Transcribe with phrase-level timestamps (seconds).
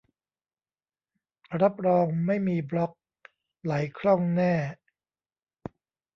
[1.61, 2.91] รับรองไม่มีบล็อค
[3.63, 4.53] ไหลคล่องแน่